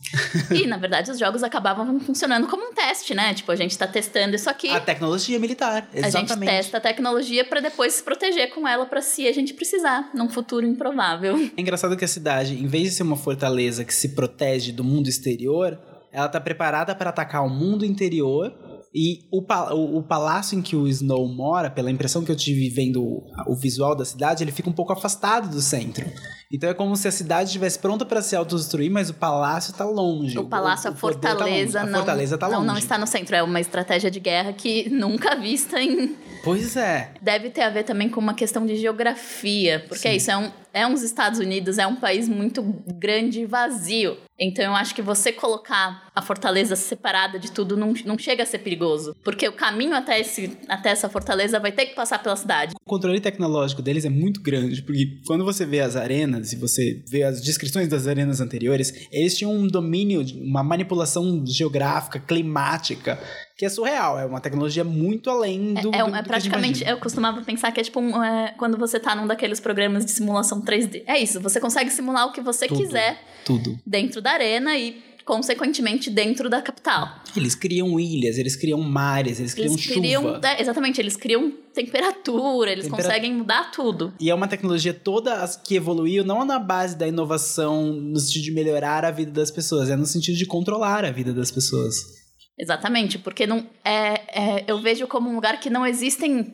[0.50, 3.34] E, na verdade, os jogos acabavam funcionando como um teste, né?
[3.34, 4.70] Tipo, a gente tá testando isso aqui.
[4.70, 6.50] A tecnologia militar, A gente exatamente.
[6.50, 10.30] testa a tecnologia pra depois se proteger com ela pra se a gente precisar, num
[10.30, 11.36] futuro improvável.
[11.58, 14.84] É engraçado que a cidade, em vez de ser uma fortaleza que se protege do
[14.86, 15.78] mundo exterior,
[16.14, 18.54] ela tá preparada para atacar o mundo interior.
[18.96, 22.70] E o, o, o palácio em que o Snow mora, pela impressão que eu tive
[22.70, 26.06] vendo o, o visual da cidade, ele fica um pouco afastado do centro.
[26.50, 29.84] Então é como se a cidade estivesse pronta para se autodestruir, mas o palácio tá
[29.84, 30.40] longe.
[30.40, 31.40] O palácio, a poder tá longe.
[31.40, 32.68] fortaleza, A não, fortaleza tá não, longe.
[32.68, 33.36] não está no centro.
[33.36, 37.12] É uma estratégia de guerra que nunca vista em Pois é.
[37.22, 40.52] deve ter a ver também com uma questão de geografia, porque é isso, é, um,
[40.76, 42.62] é uns Estados Unidos, é um país muito
[43.00, 44.18] grande e vazio.
[44.38, 48.46] Então eu acho que você colocar a fortaleza separada de tudo não, não chega a
[48.46, 49.16] ser perigoso.
[49.24, 52.74] Porque o caminho até, esse, até essa fortaleza vai ter que passar pela cidade.
[52.76, 57.02] O controle tecnológico deles é muito grande, porque quando você vê as arenas e você
[57.10, 63.18] vê as descrições das arenas anteriores, eles tinham um domínio, uma manipulação geográfica, climática,
[63.58, 64.20] que é surreal.
[64.20, 65.80] É uma tecnologia muito além do.
[65.80, 68.24] É, do- é do que a gente praticamente, eu costumava pensar que é tipo um,
[68.24, 71.04] é, quando você tá num daqueles programas de simulação 3D.
[71.08, 72.82] É isso, você consegue simular o que você Tudo.
[72.82, 73.80] quiser Tudo.
[73.86, 77.08] dentro da arena e, consequentemente, dentro da capital.
[77.36, 80.00] Eles criam ilhas, eles criam mares, eles criam Eles chuva.
[80.00, 80.36] criam.
[80.44, 84.14] é, exatamente, eles criam temperatura, eles Tempera- conseguem mudar tudo.
[84.20, 88.52] E é uma tecnologia toda que evoluiu não na base da inovação no sentido de
[88.52, 92.25] melhorar a vida das pessoas, é no sentido de controlar a vida das pessoas.
[92.58, 96.54] Exatamente, porque não é, é- eu vejo como um lugar que não existem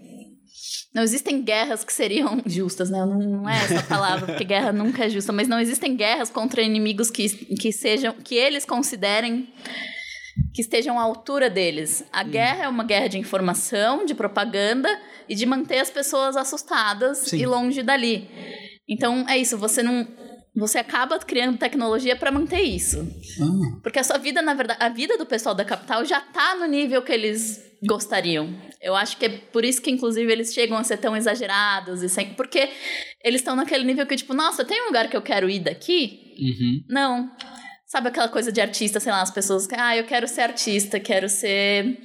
[0.94, 3.00] não existem guerras que seriam justas, né?
[3.00, 6.62] Não, não é essa palavra, porque guerra nunca é justa, mas não existem guerras contra
[6.62, 9.48] inimigos que, que sejam que eles considerem
[10.54, 12.04] que estejam à altura deles.
[12.12, 14.90] A guerra é uma guerra de informação, de propaganda
[15.30, 17.38] e de manter as pessoas assustadas Sim.
[17.38, 18.30] e longe dali.
[18.88, 20.06] Então é isso, você não
[20.56, 23.08] você acaba criando tecnologia para manter isso.
[23.42, 26.56] Ah, Porque a sua vida, na verdade, a vida do pessoal da capital já tá
[26.56, 28.54] no nível que eles gostariam.
[28.82, 32.10] Eu acho que é por isso que, inclusive, eles chegam a ser tão exagerados e
[32.10, 32.34] sem.
[32.34, 32.70] Porque
[33.24, 36.36] eles estão naquele nível que, tipo, nossa, tem um lugar que eu quero ir daqui?
[36.40, 36.84] uhum.
[36.90, 37.32] Não.
[37.86, 41.28] Sabe aquela coisa de artista, sei lá, as pessoas ah, eu quero ser artista, quero
[41.28, 41.98] ser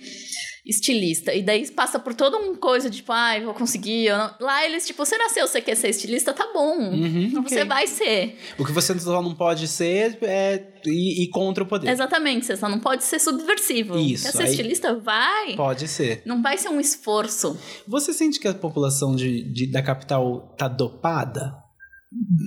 [0.67, 1.33] estilista.
[1.33, 4.09] E daí passa por toda uma coisa, tipo, ah, eu vou conseguir.
[4.41, 6.77] Lá eles, tipo, você nasceu, você quer ser estilista, tá bom.
[6.91, 7.65] Uhum, Você ok.
[7.65, 8.37] vai ser.
[8.59, 11.89] O que você só não pode ser é ir, ir contra o poder.
[11.91, 13.97] Exatamente, você só não pode ser subversivo.
[13.99, 14.95] Isso, Quer ser aí- estilista?
[14.95, 15.55] Vai.
[15.55, 16.23] Pode ser.
[16.27, 17.57] Não vai ser um esforço.
[17.87, 21.55] Você sente que a população de, de- da capital tá dopada?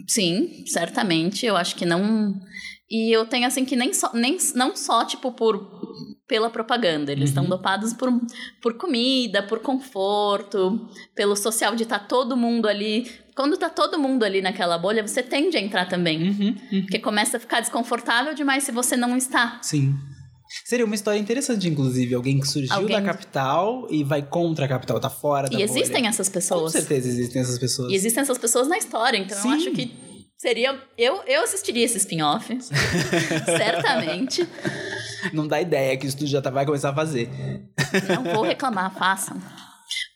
[0.08, 1.46] Sim, certamente.
[1.46, 2.34] Eu acho que não.
[2.92, 5.80] E eu tenho assim que nem só, nem, não só, tipo, por
[6.28, 7.12] pela propaganda.
[7.12, 7.50] Eles estão Uhum.
[7.50, 8.12] dopados por,
[8.62, 13.10] por comida, por conforto, pelo social de estar todo mundo ali.
[13.36, 16.30] Quando tá todo mundo ali naquela bolha, você tende a entrar também.
[16.30, 16.82] Uhum, uhum.
[16.82, 19.60] Porque começa a ficar desconfortável demais se você não está.
[19.64, 19.96] Sim.
[20.66, 22.14] Seria uma história interessante, inclusive.
[22.14, 25.62] Alguém que surgiu Alguém- da capital e vai contra a capital, tá fora da E
[25.64, 26.10] existem bolha.
[26.10, 26.72] essas Com pessoas.
[26.74, 27.92] certeza existem essas pessoas.
[27.92, 29.50] E existem essas pessoas na história, então Sim.
[29.50, 29.92] eu acho que
[30.40, 30.82] seria.
[30.98, 32.58] Eu, eu assistiria esse spin-off.
[33.46, 34.48] certamente.
[35.34, 37.30] Não dá ideia que o estúdio já tá, vai começar a fazer.
[38.08, 39.40] Não vou reclamar, façam.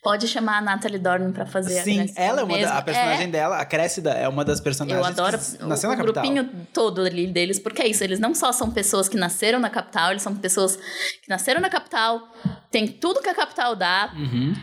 [0.03, 3.23] Pode chamar a Natalie Dorman pra fazer a Sim, ela é uma da, a personagem
[3.25, 5.97] É, dela, a Cressida, é uma das personagens Eu adoro que o, nasceu na o
[5.97, 6.23] capital.
[6.23, 9.69] grupinho todo ali deles, porque é isso, eles não só são pessoas que nasceram na
[9.69, 12.21] capital, eles são pessoas que nasceram na capital,
[12.69, 14.53] tem tudo que a capital dá, Uhum.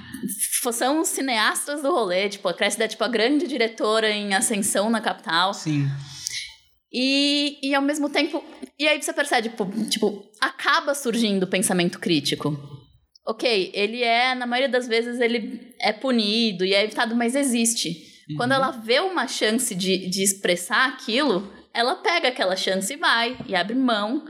[0.72, 4.90] são os cineastas do rolê, tipo, a Cressida é tipo a grande diretora em ascensão
[4.90, 5.55] na capital.
[5.55, 5.88] Sim.
[6.92, 8.44] E, e ao mesmo tempo.
[8.79, 12.80] E aí você percebe, tipo, tipo, acaba surgindo o pensamento crítico.
[13.31, 18.11] Ok, ele é, na maioria das vezes, ele é punido e é evitado, mas existe.
[18.37, 23.37] Quando ela vê uma chance de, de expressar aquilo, ela pega aquela chance e vai,
[23.47, 24.25] e abre mão,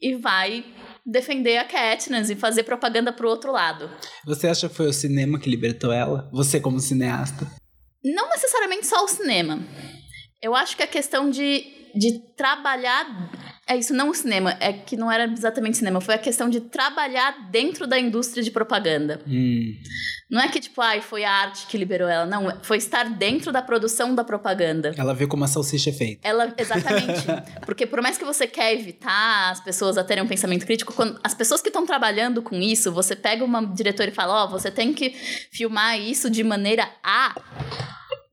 [0.00, 0.64] e vai
[1.06, 3.88] defender a Katniss e fazer propaganda pro outro lado.
[4.24, 6.28] Você acha que foi o cinema que libertou ela?
[6.32, 7.46] Você como cineasta?
[8.04, 9.60] Não necessariamente só o cinema.
[10.42, 13.30] Eu acho que a questão de, de trabalhar.
[13.68, 14.56] É isso, não o cinema.
[14.60, 16.00] É que não era exatamente cinema.
[16.00, 19.20] Foi a questão de trabalhar dentro da indústria de propaganda.
[19.26, 19.74] Hum.
[20.30, 22.24] Não é que, tipo, ai, foi a arte que liberou ela.
[22.26, 24.92] Não, foi estar dentro da produção da propaganda.
[24.96, 26.26] Ela viu como a salsicha é feita.
[26.26, 27.26] Ela, exatamente.
[27.64, 31.18] Porque por mais que você quer evitar as pessoas a terem um pensamento crítico, quando
[31.24, 34.48] as pessoas que estão trabalhando com isso, você pega uma diretora e fala, ó, oh,
[34.48, 35.10] você tem que
[35.50, 37.34] filmar isso de maneira a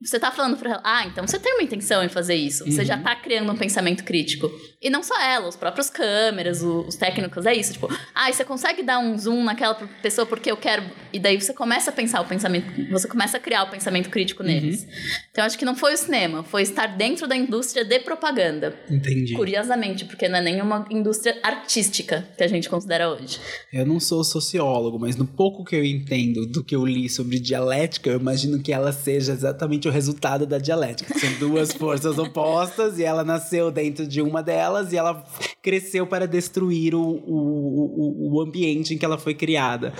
[0.03, 2.65] você tá falando pra ela, ah, então você tem uma intenção em fazer isso.
[2.65, 4.51] Você já tá criando um pensamento crítico.
[4.81, 7.73] E não só ela, os próprios câmeras, os técnicos, é isso.
[7.73, 10.83] Tipo, ah, você consegue dar um zoom naquela pessoa porque eu quero.
[11.11, 12.67] E daí você começa a pensar o pensamento.
[12.91, 14.83] Você começa a criar o pensamento crítico neles.
[14.83, 14.89] Uhum.
[15.31, 18.75] Então acho que não foi o cinema, foi estar dentro da indústria de propaganda.
[18.89, 19.33] Entendi.
[19.33, 23.39] Curiosamente, porque não é nenhuma indústria artística que a gente considera hoje.
[23.71, 27.39] Eu não sou sociólogo, mas no pouco que eu entendo do que eu li sobre
[27.39, 31.17] dialética, eu imagino que ela seja exatamente o resultado da dialética.
[31.17, 35.23] São duas forças opostas e ela nasceu dentro de uma delas e ela
[35.61, 39.93] cresceu para destruir o, o, o, o ambiente em que ela foi criada.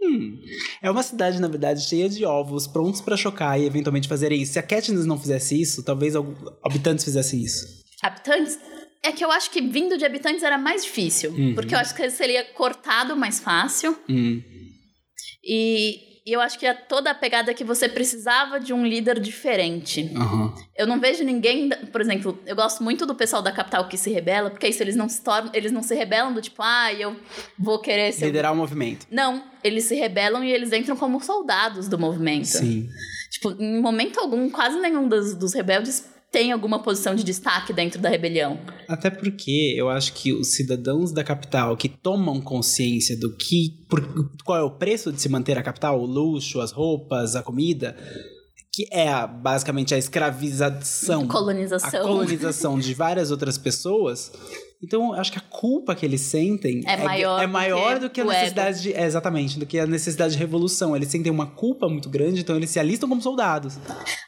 [0.00, 0.38] Hum.
[0.82, 4.52] É uma cidade, na verdade, cheia de ovos, prontos para chocar e eventualmente fazerem isso.
[4.52, 6.14] Se a Katniss não fizesse isso, talvez
[6.62, 7.66] habitantes fizessem isso.
[8.02, 8.58] Habitantes?
[9.02, 11.30] É que eu acho que vindo de habitantes era mais difícil.
[11.32, 11.54] Uhum.
[11.54, 13.96] Porque eu acho que seria cortado mais fácil.
[14.08, 14.42] Uhum.
[15.42, 19.20] E e eu acho que é toda a pegada que você precisava de um líder
[19.20, 20.10] diferente.
[20.14, 20.54] Uhum.
[20.74, 24.10] Eu não vejo ninguém, por exemplo, eu gosto muito do pessoal da capital que se
[24.10, 27.14] rebela, porque isso eles não se tornam, eles não se rebelam do tipo, ah, eu
[27.58, 29.06] vou querer ser liderar o movimento.
[29.10, 32.46] Não, eles se rebelam e eles entram como soldados do movimento.
[32.46, 32.88] Sim.
[33.30, 38.00] Tipo, em momento algum, quase nenhum dos, dos rebeldes tem alguma posição de destaque dentro
[38.00, 38.58] da rebelião.
[38.88, 43.86] Até porque eu acho que os cidadãos da capital que tomam consciência do que.
[43.88, 44.02] Por,
[44.44, 47.96] qual é o preço de se manter a capital, o luxo, as roupas, a comida.
[48.74, 51.28] Que é a, basicamente a escravização.
[51.28, 52.00] Colonização.
[52.00, 54.32] A colonização de várias outras pessoas
[54.84, 58.20] então, acho que a culpa que eles sentem é, é maior, é maior do que,
[58.20, 60.94] a necessidade de, é, exatamente, do que a necessidade de revolução.
[60.94, 63.78] Eles sentem uma culpa muito grande, então eles se alistam como soldados.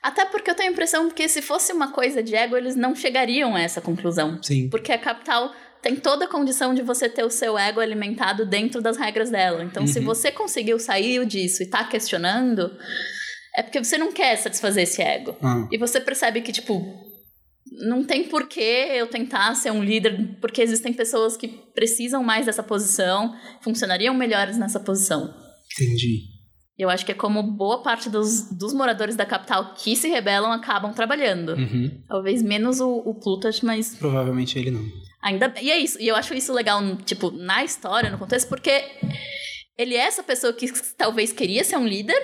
[0.03, 2.95] Até porque eu tenho a impressão que se fosse uma coisa de ego, eles não
[2.95, 4.43] chegariam a essa conclusão.
[4.43, 4.71] Sim.
[4.71, 8.81] Porque a capital tem toda a condição de você ter o seu ego alimentado dentro
[8.81, 9.63] das regras dela.
[9.63, 9.87] Então, uhum.
[9.87, 12.75] se você conseguiu sair disso e tá questionando,
[13.55, 15.37] é porque você não quer satisfazer esse ego.
[15.43, 15.69] Uhum.
[15.71, 17.06] E você percebe que, tipo,
[17.77, 22.63] não tem porquê eu tentar ser um líder, porque existem pessoas que precisam mais dessa
[22.63, 25.35] posição, funcionariam melhores nessa posição.
[25.73, 26.37] Entendi.
[26.79, 30.53] Eu acho que é como boa parte dos, dos moradores da capital que se rebelam
[30.53, 31.55] acabam trabalhando.
[31.55, 32.03] Uhum.
[32.07, 33.95] Talvez menos o, o Plutarch, mas.
[33.95, 34.85] Provavelmente ele não.
[35.23, 35.55] Ainda.
[35.61, 36.01] E é isso.
[36.01, 38.85] E eu acho isso legal, tipo, na história, no contexto, porque
[39.79, 42.21] ele é essa pessoa que talvez queria ser um líder,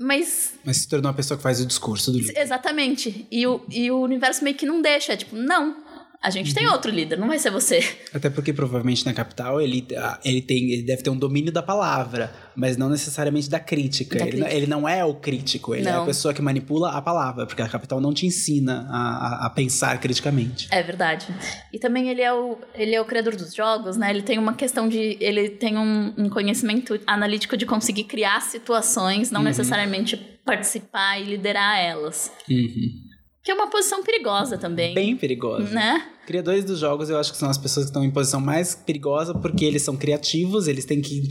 [0.00, 0.54] mas.
[0.64, 2.32] Mas se tornou uma pessoa que faz o discurso do livro.
[2.34, 3.26] Exatamente.
[3.30, 5.14] E o, e o universo meio que não deixa.
[5.14, 5.76] Tipo, não
[6.22, 6.54] a gente uhum.
[6.54, 7.82] tem outro líder, não vai ser você.
[8.12, 9.86] Até porque provavelmente na capital ele,
[10.22, 14.18] ele, tem, ele deve ter um domínio da palavra, mas não necessariamente da crítica.
[14.18, 14.54] Da ele, crítica.
[14.54, 16.00] ele, não é o crítico, ele não.
[16.00, 19.46] é a pessoa que manipula a palavra, porque a capital não te ensina a, a,
[19.46, 20.68] a, pensar criticamente.
[20.70, 21.26] É verdade.
[21.72, 24.10] E também ele é, o, ele é o criador dos jogos, né?
[24.10, 25.16] Ele tem uma questão de.
[25.20, 29.46] Ele tem um, um conhecimento analítico de conseguir criar situações, não uhum.
[29.46, 32.30] necessariamente participar e liderar elas.
[32.48, 33.09] Uhum.
[33.42, 34.94] Que é uma posição perigosa também.
[34.94, 35.70] Bem perigosa.
[35.70, 36.06] Né?
[36.26, 39.34] Criadores dos jogos, eu acho que são as pessoas que estão em posição mais perigosa
[39.34, 41.22] porque eles são criativos, eles têm que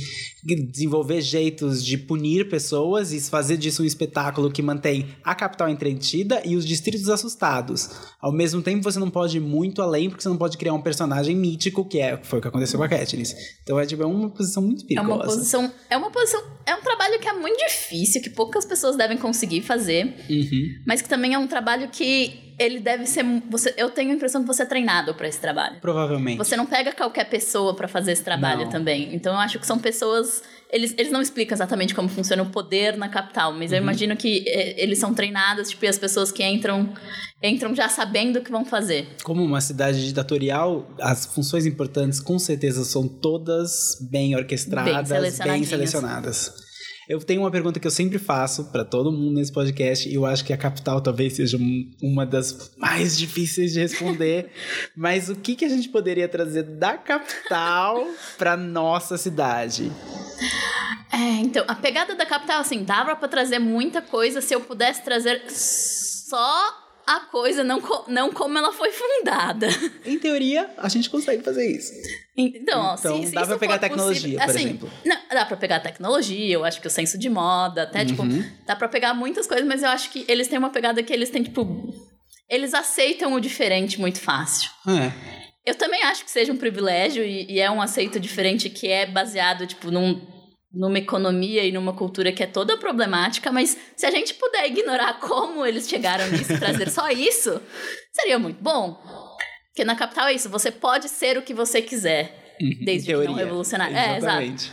[0.72, 6.41] desenvolver jeitos de punir pessoas e fazer disso um espetáculo que mantém a capital entretida
[6.43, 7.89] e os distritos assustados.
[8.19, 10.82] Ao mesmo tempo, você não pode ir muito além porque você não pode criar um
[10.82, 13.36] personagem mítico, que é foi o que aconteceu com a Katniss.
[13.63, 15.12] Então é, tipo, é uma posição muito perigosa.
[15.12, 18.63] É uma posição, é uma posição, é um trabalho que é muito difícil, que poucas
[18.63, 20.82] pessoas devem conseguir fazer, uhum.
[20.86, 23.23] mas que também é um trabalho que ele deve ser.
[23.49, 25.79] Você, eu tenho a impressão que você é treinado para esse trabalho.
[25.79, 26.38] Provavelmente.
[26.38, 28.69] Você não pega qualquer pessoa para fazer esse trabalho não.
[28.69, 29.15] também.
[29.15, 30.43] Então eu acho que são pessoas.
[30.71, 33.77] Eles, eles não explicam exatamente como funciona o poder na capital, mas uhum.
[33.77, 36.93] eu imagino que é, eles são treinados, tipo, e as pessoas que entram
[37.41, 39.08] entram já sabendo o que vão fazer.
[39.23, 46.68] Como uma cidade ditatorial, as funções importantes com certeza são todas bem orquestradas, bem selecionadas.
[47.10, 50.28] Eu tenho uma pergunta que eu sempre faço para todo mundo nesse podcast e eu
[50.28, 51.58] acho que a capital talvez seja
[52.00, 54.52] uma das mais difíceis de responder.
[54.95, 58.06] Mas o que, que a gente poderia trazer da capital
[58.38, 59.91] para nossa cidade?
[61.12, 65.04] É, então, a pegada da capital, assim, dava para trazer muita coisa se eu pudesse
[65.04, 69.67] trazer só a coisa, não, co não como ela foi fundada.
[70.06, 71.91] Em teoria, a gente consegue fazer isso.
[72.38, 74.91] Então, Então, se, se dá pra pegar tecnologia, possível- por assim, exemplo.
[75.06, 78.43] Não, dá pra pegar tecnologia, eu acho que o senso de moda, até, tipo, Uhum.
[78.65, 81.30] dá pra pegar muitas coisas, mas eu acho que eles têm uma pegada que eles
[81.30, 81.93] têm, tipo.
[82.50, 84.69] Eles aceitam o diferente muito fácil.
[84.88, 85.12] É.
[85.65, 89.06] Eu também acho que seja um privilégio e, e é um aceito diferente que é
[89.06, 90.19] baseado, tipo, num,
[90.71, 95.19] numa economia e numa cultura que é toda problemática, mas se a gente puder ignorar
[95.19, 97.62] como eles chegaram nisso e trazer só isso,
[98.13, 99.01] seria muito bom.
[99.67, 102.55] Porque na capital é isso, você pode ser o que você quiser,
[102.86, 103.95] desde que não revolucionário.
[103.95, 104.17] É, exato.
[104.17, 104.71] Exatamente.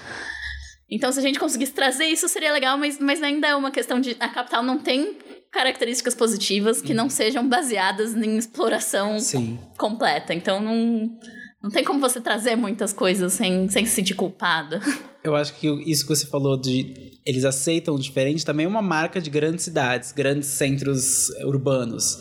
[0.89, 4.01] Então, se a gente conseguisse trazer isso, seria legal, mas, mas ainda é uma questão
[4.01, 4.17] de.
[4.21, 5.19] A capital não tem
[5.51, 9.59] características positivas que não sejam baseadas em exploração Sim.
[9.79, 10.35] completa.
[10.35, 11.19] Então, não,
[11.67, 14.81] não tem como você trazer muitas coisas sem, sem se sentir culpada.
[15.25, 19.21] Eu acho que isso que você falou de eles aceitam diferente também é uma marca
[19.21, 22.19] de grandes cidades, grandes centros urbanos.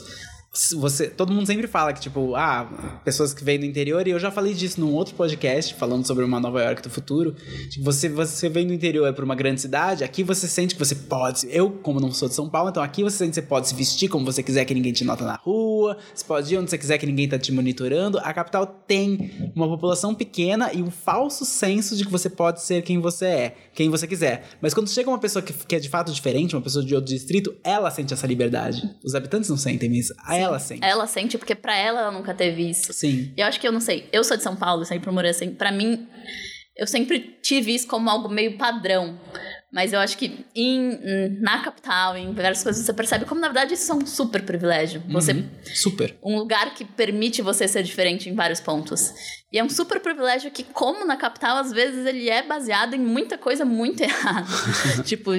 [0.78, 4.20] Você, todo mundo sempre fala que, tipo, ah, pessoas que vêm do interior, e eu
[4.20, 7.36] já falei disso num outro podcast, falando sobre uma Nova York do futuro.
[7.70, 10.96] Tipo, você, você vem do interior para uma grande cidade, aqui você sente que você
[10.96, 11.48] pode.
[11.50, 13.76] Eu, como não sou de São Paulo, então aqui você sente que você pode se
[13.76, 16.78] vestir como você quiser, que ninguém te nota na rua, você pode ir onde você
[16.78, 18.18] quiser, que ninguém tá te monitorando.
[18.20, 22.82] A capital tem uma população pequena e um falso senso de que você pode ser
[22.82, 24.44] quem você é, quem você quiser.
[24.62, 27.14] Mas quando chega uma pessoa que, que é de fato diferente, uma pessoa de outro
[27.14, 28.82] distrito, ela sente essa liberdade.
[29.04, 30.14] Os habitantes não sentem isso,
[30.46, 30.86] ela sente.
[30.86, 32.94] Ela sente, porque pra ela ela nunca teve isso.
[32.94, 33.34] Sim.
[33.36, 34.08] E eu acho que eu não sei.
[34.12, 35.52] Eu sou de São Paulo, sempre morei assim.
[35.52, 36.08] Pra mim,
[36.76, 39.20] eu sempre tive isso como algo meio padrão.
[39.76, 43.74] Mas eu acho que em, na capital, em várias coisas, você percebe como, na verdade,
[43.74, 45.04] isso é um super privilégio.
[45.10, 45.50] Você Uhum.
[45.74, 46.16] Super.
[46.24, 49.14] um lugar que permite você ser diferente em vários pontos.
[49.52, 53.00] E é um super privilégio que, como na capital, às vezes ele é baseado em
[53.00, 54.48] muita coisa muito errada.
[55.04, 55.32] tipo,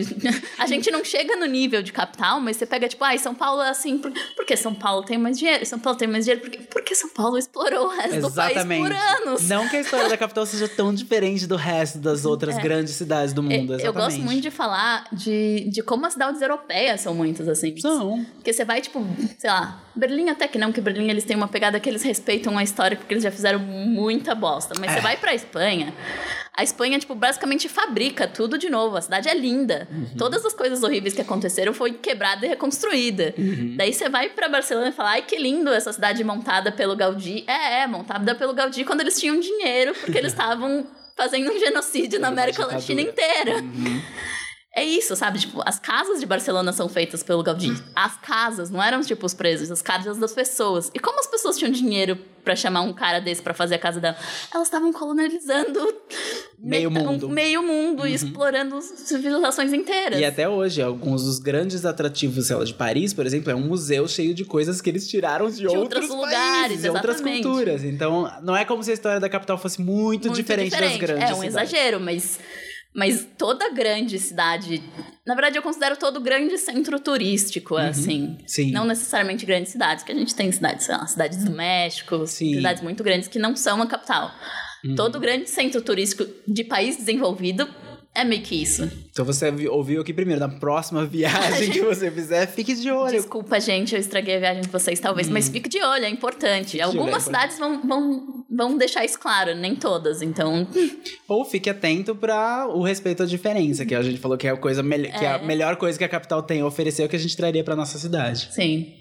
[0.59, 3.63] a gente não chega no nível de capital, mas você pega, tipo, ai, São Paulo
[3.63, 6.59] é assim, por, porque São Paulo tem mais dinheiro, São Paulo tem mais dinheiro, porque,
[6.59, 8.83] porque São Paulo explorou o resto do país Exatamente.
[8.83, 9.49] por anos.
[9.49, 13.33] Não que a história da capital seja tão diferente do resto das outras grandes cidades
[13.35, 13.75] do mundo.
[13.75, 13.87] É.
[13.87, 14.26] Eu- gosto exatamente.
[14.27, 17.77] Muito de falar de, de como as cidades europeias são muitas assim.
[17.79, 18.25] São.
[18.35, 19.05] Porque você vai, tipo,
[19.39, 22.59] sei lá, Berlim até que não, que Berlim eles têm uma pegada que eles respeitam
[22.59, 24.75] a história porque eles já fizeram muita bosta.
[24.79, 24.95] Mas É.
[24.95, 25.93] você vai pra Espanha,
[26.57, 28.97] a Espanha, tipo, basicamente fabrica tudo de novo.
[28.97, 29.87] A cidade é linda.
[29.91, 30.17] Uhum.
[30.17, 33.35] Todas as coisas horríveis que aconteceram foi quebrada e reconstruída.
[33.37, 33.75] Uhum.
[33.77, 37.45] Daí você vai pra Barcelona e fala, ai, que lindo essa cidade montada pelo Gaudí.
[37.47, 42.21] É, é, montada pelo Gaudí quando eles tinham dinheiro, porque eles estavam fazendo um genocídio
[42.21, 43.57] na América Latina inteira.
[43.57, 44.03] Uhum.
[44.79, 45.39] É isso, sabe?
[45.39, 47.73] Tipo, as casas de Barcelona são feitas pelo Gaudí.
[47.95, 50.91] As casas, não eram tipo os presos, as casas das pessoas.
[50.93, 54.01] E como as pessoas tinham dinheiro pra chamar um cara desse pra fazer a casa
[54.01, 54.17] dela?
[54.55, 55.81] Elas estavam colonizando
[56.61, 57.27] Meio meta- mundo.
[57.27, 60.21] um meio mundo e explorando civilizações inteiras.
[60.21, 63.67] E até hoje, alguns dos grandes atrativos sei lá, de Paris, por exemplo, é um
[63.67, 67.83] museu cheio de coisas que eles tiraram de, outros, outros lugares, países, e outras culturas.
[67.83, 71.31] Então, não é como se a história da capital fosse muito, Muito diferente, das grandes
[71.31, 71.45] É um cidades.
[71.73, 72.39] exagero, mas,
[72.97, 74.83] mas toda grande cidade.
[75.27, 78.23] Na verdade, eu considero todo grande centro turístico, assim.
[78.23, 78.39] Uhum.
[78.47, 78.71] Sim.
[78.73, 82.55] Não necessariamente grandes cidades, que a gente tem cidades, sei lá, cidades do México, Sim.
[82.55, 84.35] cidades muito grandes que não são a capital.
[84.83, 84.95] Uhum.
[84.95, 87.69] Todo grande centro turístico de país desenvolvido
[88.17, 88.91] é meio que isso.
[89.11, 93.13] Então você vi- ouviu aqui primeiro, na próxima viagem que você fizer, fique de olho.
[93.13, 96.77] Desculpa, gente, eu estraguei a viagem de vocês, talvez, mas fique de olho, é importante.
[96.77, 100.67] olho, Algumas é cidades vão, vão, vão deixar isso claro, nem todas, então.
[101.29, 104.57] Ou fique atento para o respeito à diferença, que a gente falou que é a
[104.57, 105.45] coisa mel- que é a É.
[105.47, 107.77] melhor coisa que a capital tem a oferecer, é o que a gente traria para
[107.77, 108.49] nossa cidade.
[108.53, 108.93] Sim.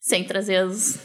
[0.00, 0.98] Sem trazer as.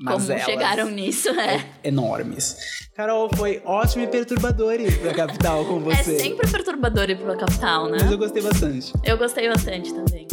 [0.00, 1.64] Mas como elas- chegaram nisso, é.
[1.84, 2.56] enormes.
[2.96, 6.18] Carol, foi ótimo e perturbador ir pra capital com É você.
[6.18, 7.98] sempre perturbador ir pra capital, né?
[8.00, 8.92] Mas eu gostei bastante.
[9.04, 10.26] Eu gostei bastante também.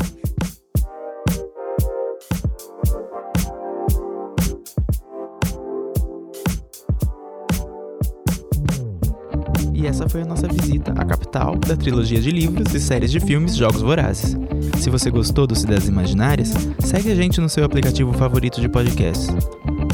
[9.74, 13.19] E essa foi a nossa visita à capital da trilogia de livros e séries de
[13.19, 14.36] filmes Jogos Vorazes.
[14.78, 19.28] Se você gostou do Cidades Imaginárias, segue a gente no seu aplicativo favorito de podcast.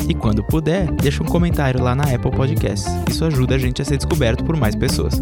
[0.07, 2.91] E quando puder, deixa um comentário lá na Apple Podcasts.
[3.09, 5.21] Isso ajuda a gente a ser descoberto por mais pessoas.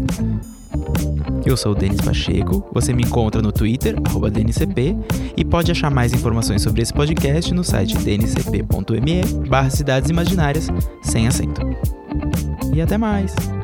[1.44, 4.96] Eu sou o Denis Pacheco, você me encontra no Twitter, arroba DNCP,
[5.36, 10.68] e pode achar mais informações sobre esse podcast no site dncp.me barra Cidades Imaginárias,
[11.02, 11.60] sem acento.
[12.74, 13.55] E até mais!